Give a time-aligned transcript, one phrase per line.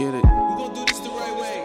[0.00, 0.24] get it.
[0.24, 1.56] We gon' do this the right way.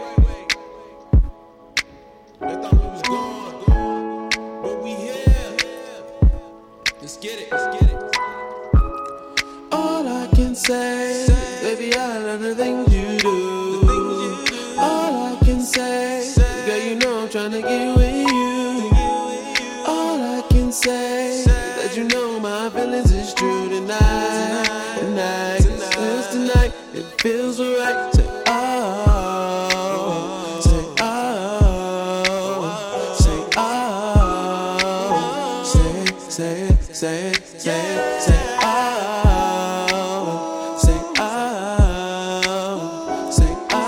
[2.41, 4.29] They thought we was gone,
[4.61, 5.55] but we here.
[6.99, 7.47] Let's get it.
[7.49, 7.97] Let's get it.
[9.71, 11.25] All I can say,
[11.61, 13.37] baby, I love the things you do.
[14.79, 16.33] All I can say,
[16.65, 18.91] girl, you know I'm trying to get with you.
[19.87, 24.97] All I can say, that you know my feelings is true tonight.
[24.99, 28.14] Tonight, tonight, tonight it feels alright.
[36.95, 43.81] Say say say oh, say oh, say oh.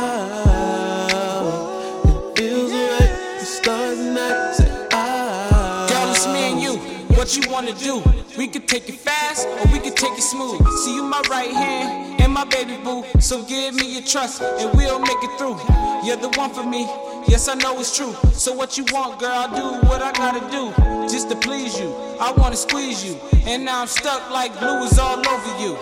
[2.03, 3.37] It feels right.
[3.39, 4.53] The stars tonight.
[4.55, 5.87] Say oh.
[5.89, 6.75] Girl, it's me and you.
[7.15, 8.03] What you wanna do?
[8.37, 10.67] We could take it fast or we could take it smooth.
[10.83, 13.05] See you my right hand and my baby boo.
[13.21, 15.57] So give me your trust and we'll make it through.
[16.05, 16.85] You're the one for me.
[17.27, 18.13] Yes, I know it's true.
[18.31, 19.31] So what you want, girl?
[19.31, 20.71] I'll do what I gotta do
[21.07, 21.93] just to please you.
[22.19, 25.77] I wanna squeeze you, and now I'm stuck like glue is all over you.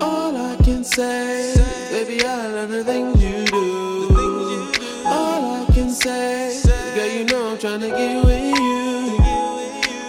[0.00, 1.54] All I can say,
[1.90, 4.74] baby, I love the things you do.
[5.06, 6.60] All I can say,
[6.94, 9.18] girl, you know I'm tryna get with you.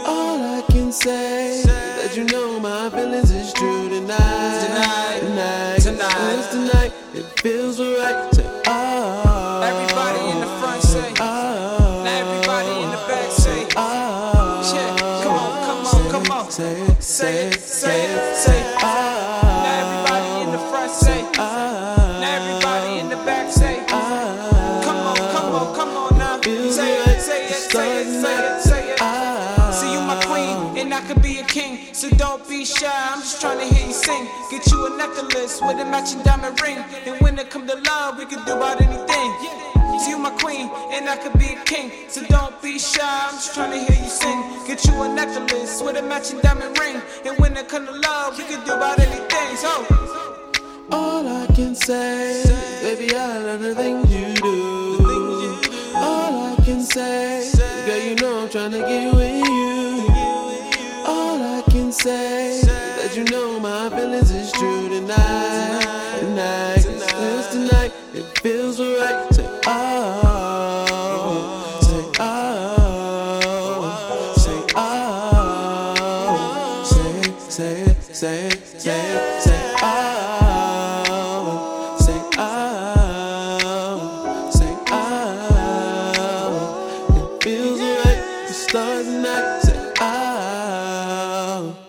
[0.06, 4.66] All I can say, that you know my feelings is true tonight.
[4.68, 6.52] Tonight, tonight, tonight.
[6.52, 8.35] Tonight it feels right.
[17.16, 18.76] Say it, Say it, say it, say it.
[18.84, 24.82] oh, Now everybody in the front say, oh, now everybody in the back say, oh.
[24.84, 26.42] come on, come on, come on now.
[26.42, 26.52] Say
[27.06, 28.98] it, say it, say it, say it, say it.
[29.00, 29.72] Ah.
[29.80, 31.94] See you my queen, and I could be a king.
[31.94, 34.28] So don't be shy, I'm just trying to hear you sing.
[34.52, 36.80] Get you a necklace with a matching diamond ring.
[37.06, 39.75] And when it come to love, we can do about anything.
[40.04, 41.90] You my queen, and I could be a king.
[42.10, 44.40] So don't be shy, I'm just trying to hear you sing.
[44.68, 47.02] Get you a necklace with a matching diamond ring.
[47.26, 49.56] And when it come to love, we can do about anything.
[49.58, 49.86] So
[50.92, 52.44] All I can say,
[52.84, 55.60] baby, I love the things you do.
[55.96, 57.52] All I can say,
[57.88, 60.06] girl, you know I'm tryna get with you.
[61.08, 66.20] All I can say, that you know my feelings is true tonight.
[66.20, 66.65] Tonight,
[77.56, 79.76] say it, say it, say it, say it.
[79.82, 79.96] Oh,
[82.02, 83.98] say oh,
[84.52, 86.52] say oh.
[87.16, 89.62] It feels right, the stars and night.
[89.62, 91.85] Say oh.